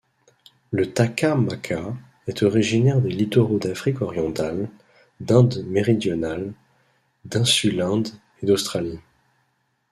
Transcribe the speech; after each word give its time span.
Le 0.71 0.91
takamaka 0.91 1.93
est 2.25 2.41
originaire 2.41 3.01
des 3.01 3.11
littoraux 3.11 3.59
d'Afrique 3.59 4.01
orientale, 4.01 4.67
d'Inde 5.19 5.63
méridionale, 5.67 6.53
d'Insulinde 7.23 8.07
et 8.41 8.47
d'Australie. 8.47 8.97